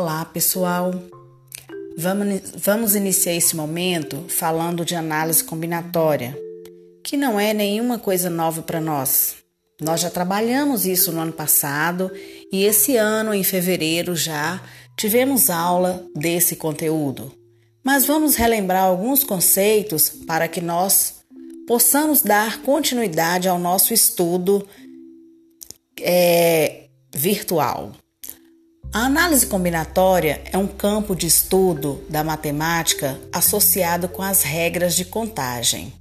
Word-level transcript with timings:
Olá, 0.00 0.24
pessoal. 0.24 0.92
Vamos, 1.96 2.52
vamos 2.54 2.94
iniciar 2.94 3.34
esse 3.34 3.56
momento 3.56 4.26
falando 4.28 4.84
de 4.84 4.94
análise 4.94 5.42
combinatória, 5.42 6.38
que 7.02 7.16
não 7.16 7.38
é 7.38 7.52
nenhuma 7.52 7.98
coisa 7.98 8.30
nova 8.30 8.62
para 8.62 8.80
nós. 8.80 9.38
Nós 9.80 10.00
já 10.00 10.08
trabalhamos 10.08 10.86
isso 10.86 11.10
no 11.10 11.20
ano 11.20 11.32
passado 11.32 12.12
e 12.52 12.62
esse 12.62 12.96
ano, 12.96 13.34
em 13.34 13.42
fevereiro, 13.42 14.14
já 14.14 14.62
tivemos 14.96 15.50
aula 15.50 16.06
desse 16.14 16.54
conteúdo. 16.54 17.32
Mas 17.84 18.06
vamos 18.06 18.36
relembrar 18.36 18.84
alguns 18.84 19.24
conceitos 19.24 20.10
para 20.10 20.46
que 20.46 20.60
nós 20.60 21.24
possamos 21.66 22.22
dar 22.22 22.62
continuidade 22.62 23.48
ao 23.48 23.58
nosso 23.58 23.92
estudo 23.92 24.64
é, 26.00 26.84
virtual. 27.12 27.94
A 28.90 29.00
análise 29.00 29.46
combinatória 29.46 30.40
é 30.50 30.56
um 30.56 30.66
campo 30.66 31.14
de 31.14 31.26
estudo 31.26 32.02
da 32.08 32.24
matemática 32.24 33.20
associado 33.30 34.08
com 34.08 34.22
as 34.22 34.42
regras 34.42 34.94
de 34.94 35.04
contagem. 35.04 35.92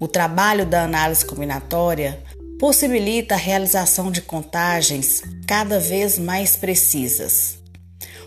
O 0.00 0.08
trabalho 0.08 0.64
da 0.64 0.84
análise 0.84 1.24
combinatória 1.24 2.18
possibilita 2.58 3.34
a 3.34 3.38
realização 3.38 4.10
de 4.10 4.22
contagens 4.22 5.22
cada 5.46 5.78
vez 5.78 6.18
mais 6.18 6.56
precisas. 6.56 7.58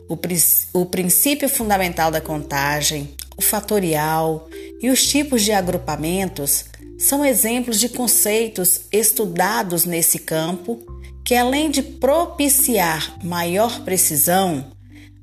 O, 0.07 0.79
o 0.79 0.85
princípio 0.85 1.49
fundamental 1.49 2.11
da 2.11 2.21
contagem, 2.21 3.15
o 3.35 3.41
fatorial 3.41 4.47
e 4.79 4.91
os 4.91 5.03
tipos 5.03 5.41
de 5.41 5.51
agrupamentos 5.51 6.65
são 6.99 7.25
exemplos 7.25 7.79
de 7.79 7.89
conceitos 7.89 8.81
estudados 8.91 9.85
nesse 9.85 10.19
campo 10.19 10.96
que, 11.27 11.35
além 11.35 11.69
de 11.69 11.81
propiciar 11.81 13.17
maior 13.21 13.81
precisão, 13.81 14.71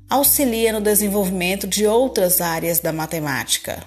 auxilia 0.07 0.71
no 0.71 0.79
desenvolvimento 0.79 1.65
de 1.65 1.87
outras 1.87 2.41
áreas 2.41 2.79
da 2.79 2.93
matemática. 2.93 3.83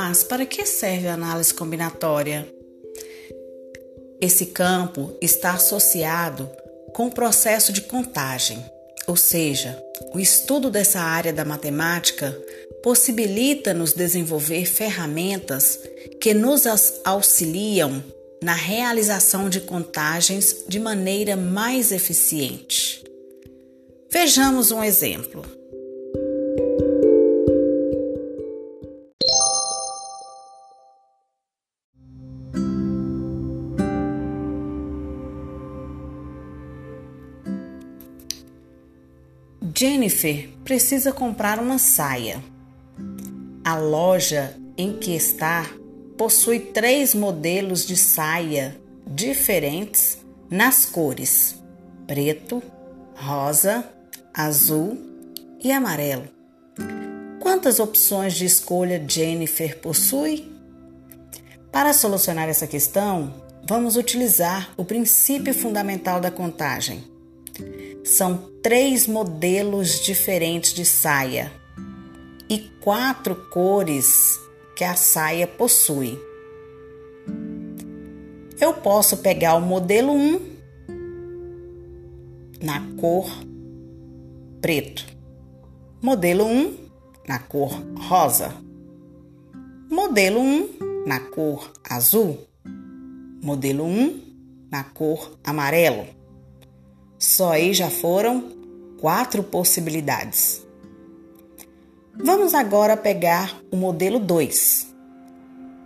Mas 0.00 0.22
para 0.22 0.46
que 0.46 0.64
serve 0.64 1.08
a 1.08 1.14
análise 1.14 1.52
combinatória? 1.52 2.48
Esse 4.20 4.46
campo 4.46 5.12
está 5.20 5.54
associado 5.54 6.48
com 6.94 7.08
o 7.08 7.10
processo 7.10 7.72
de 7.72 7.80
contagem, 7.80 8.64
ou 9.08 9.16
seja, 9.16 9.76
o 10.14 10.20
estudo 10.20 10.70
dessa 10.70 11.00
área 11.00 11.32
da 11.32 11.44
matemática 11.44 12.30
possibilita-nos 12.80 13.92
desenvolver 13.92 14.66
ferramentas 14.66 15.80
que 16.20 16.32
nos 16.32 16.62
auxiliam 17.04 18.00
na 18.40 18.54
realização 18.54 19.50
de 19.50 19.62
contagens 19.62 20.64
de 20.68 20.78
maneira 20.78 21.36
mais 21.36 21.90
eficiente. 21.90 23.04
Vejamos 24.08 24.70
um 24.70 24.84
exemplo. 24.84 25.57
Jennifer 39.80 40.48
precisa 40.64 41.12
comprar 41.12 41.60
uma 41.60 41.78
saia. 41.78 42.42
A 43.64 43.76
loja 43.76 44.56
em 44.76 44.98
que 44.98 45.14
está 45.14 45.70
possui 46.16 46.58
três 46.58 47.14
modelos 47.14 47.86
de 47.86 47.96
saia 47.96 48.76
diferentes 49.06 50.18
nas 50.50 50.84
cores 50.84 51.62
preto, 52.08 52.60
rosa, 53.14 53.88
azul 54.34 54.98
e 55.62 55.70
amarelo. 55.70 56.26
Quantas 57.38 57.78
opções 57.78 58.34
de 58.34 58.46
escolha 58.46 59.00
Jennifer 59.08 59.78
possui? 59.78 60.50
Para 61.70 61.92
solucionar 61.92 62.48
essa 62.48 62.66
questão, 62.66 63.32
vamos 63.64 63.96
utilizar 63.96 64.72
o 64.76 64.84
princípio 64.84 65.54
fundamental 65.54 66.20
da 66.20 66.32
contagem 66.32 67.16
são 68.04 68.50
três 68.62 69.06
modelos 69.06 70.00
diferentes 70.00 70.72
de 70.72 70.84
saia 70.84 71.52
e 72.48 72.58
quatro 72.80 73.34
cores 73.50 74.40
que 74.74 74.84
a 74.84 74.94
saia 74.94 75.46
possui. 75.46 76.18
Eu 78.60 78.74
posso 78.74 79.18
pegar 79.18 79.54
o 79.54 79.60
modelo 79.60 80.12
1 80.12 80.40
na 82.62 82.80
cor 82.96 83.30
preto, 84.60 85.04
modelo 86.02 86.44
1 86.44 86.76
na 87.28 87.38
cor 87.38 87.70
rosa, 87.96 88.54
modelo 89.88 90.40
1 90.40 91.04
na 91.06 91.20
cor 91.20 91.70
azul, 91.88 92.38
modelo 93.42 93.84
1 93.84 94.20
na 94.70 94.82
cor 94.82 95.38
amarelo. 95.44 96.17
Só 97.38 97.52
aí 97.52 97.72
já 97.72 97.88
foram 97.88 98.50
quatro 99.00 99.44
possibilidades. 99.44 100.66
Vamos 102.12 102.52
agora 102.52 102.96
pegar 102.96 103.56
o 103.70 103.76
modelo 103.76 104.18
2 104.18 104.88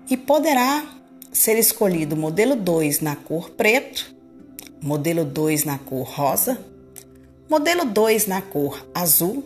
e 0.09 0.17
poderá 0.17 0.83
ser 1.31 1.59
escolhido 1.59 2.15
o 2.15 2.19
modelo 2.19 2.57
2 2.57 3.01
na 3.01 3.17
cor 3.17 3.51
preto, 3.51 4.17
modelo 4.81 5.27
2 5.27 5.65
na 5.65 5.77
cor 5.77 6.09
rosa, 6.09 6.59
modelo 7.51 7.85
2 7.85 8.27
na 8.29 8.41
cor 8.41 8.87
azul 8.95 9.45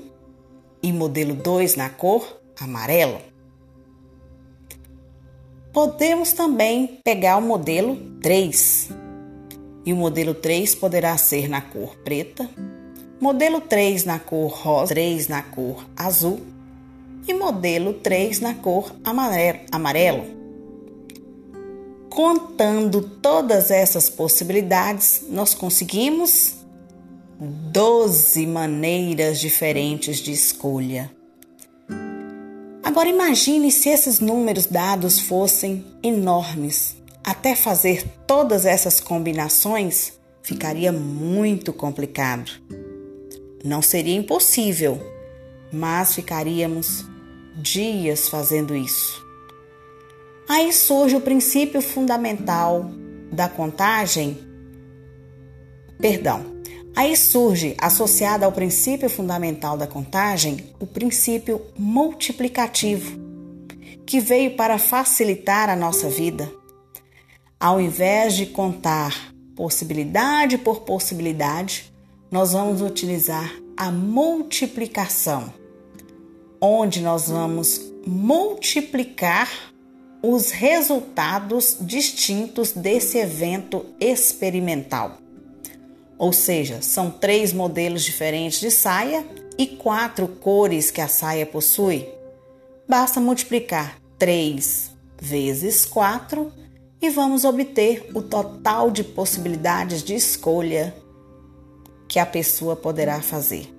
e 0.80 0.92
modelo 0.92 1.34
2 1.34 1.74
na 1.74 1.90
cor 1.90 2.40
amarelo. 2.60 3.20
Podemos 5.72 6.32
também 6.32 7.00
pegar 7.02 7.36
o 7.38 7.42
modelo 7.42 7.96
3 8.22 9.05
e 9.86 9.92
o 9.92 9.96
modelo 9.96 10.34
3 10.34 10.74
poderá 10.74 11.16
ser 11.16 11.48
na 11.48 11.60
cor 11.60 11.96
preta, 11.98 12.50
modelo 13.20 13.60
3 13.60 14.04
na 14.04 14.18
cor 14.18 14.50
rosa, 14.50 14.88
3 14.88 15.28
na 15.28 15.42
cor 15.42 15.86
azul 15.96 16.40
e 17.28 17.32
modelo 17.32 17.94
3 17.94 18.40
na 18.40 18.54
cor 18.54 18.92
amarelo. 19.70 20.36
Contando 22.10 23.00
todas 23.02 23.70
essas 23.70 24.10
possibilidades, 24.10 25.24
nós 25.28 25.54
conseguimos 25.54 26.54
12 27.38 28.46
maneiras 28.46 29.38
diferentes 29.38 30.18
de 30.18 30.32
escolha. 30.32 31.10
Agora 32.82 33.08
imagine 33.08 33.70
se 33.70 33.90
esses 33.90 34.20
números 34.20 34.66
dados 34.66 35.20
fossem 35.20 35.84
enormes 36.02 36.96
até 37.26 37.56
fazer 37.56 38.06
todas 38.24 38.64
essas 38.64 39.00
combinações 39.00 40.12
ficaria 40.44 40.92
muito 40.92 41.72
complicado. 41.72 42.52
Não 43.64 43.82
seria 43.82 44.14
impossível, 44.14 45.00
mas 45.72 46.14
ficaríamos 46.14 47.04
dias 47.56 48.28
fazendo 48.28 48.76
isso. 48.76 49.26
Aí 50.48 50.72
surge 50.72 51.16
o 51.16 51.20
princípio 51.20 51.82
fundamental 51.82 52.88
da 53.32 53.48
contagem. 53.48 54.38
Perdão. 55.98 56.54
Aí 56.94 57.16
surge, 57.16 57.74
associado 57.78 58.44
ao 58.44 58.52
princípio 58.52 59.10
fundamental 59.10 59.76
da 59.76 59.88
contagem, 59.88 60.72
o 60.78 60.86
princípio 60.86 61.60
multiplicativo, 61.76 63.18
que 64.06 64.20
veio 64.20 64.54
para 64.54 64.78
facilitar 64.78 65.68
a 65.68 65.74
nossa 65.74 66.08
vida 66.08 66.48
ao 67.58 67.80
invés 67.80 68.34
de 68.34 68.46
contar 68.46 69.32
possibilidade 69.54 70.58
por 70.58 70.80
possibilidade, 70.80 71.92
nós 72.30 72.52
vamos 72.52 72.82
utilizar 72.82 73.50
a 73.76 73.90
multiplicação, 73.90 75.52
onde 76.60 77.00
nós 77.00 77.28
vamos 77.28 77.80
multiplicar 78.06 79.50
os 80.22 80.50
resultados 80.50 81.76
distintos 81.80 82.72
desse 82.72 83.18
evento 83.18 83.86
experimental. 84.00 85.18
Ou 86.18 86.32
seja, 86.32 86.80
são 86.82 87.10
três 87.10 87.52
modelos 87.52 88.02
diferentes 88.02 88.60
de 88.60 88.70
saia 88.70 89.24
e 89.58 89.66
quatro 89.66 90.26
cores 90.28 90.90
que 90.90 91.00
a 91.00 91.08
saia 91.08 91.46
possui. 91.46 92.08
basta 92.88 93.20
multiplicar 93.20 93.98
3 94.18 94.90
vezes 95.20 95.84
4 95.84 96.52
e 97.00 97.10
vamos 97.10 97.44
obter 97.44 98.10
o 98.14 98.22
total 98.22 98.90
de 98.90 99.04
possibilidades 99.04 100.02
de 100.02 100.14
escolha 100.14 100.94
que 102.08 102.18
a 102.18 102.26
pessoa 102.26 102.76
poderá 102.76 103.20
fazer. 103.20 103.72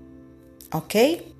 Ok? 0.73 1.35